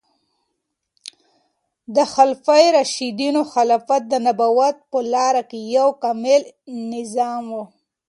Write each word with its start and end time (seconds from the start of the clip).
د 1.95 1.97
خلفای 2.13 2.65
راشدینو 2.77 3.41
خلافت 3.53 4.01
د 4.07 4.13
نبوت 4.25 4.77
په 4.89 4.99
لاره 5.13 5.43
یو 5.77 5.89
کامل 6.03 6.41
نظام 6.93 7.43
و. 7.57 7.61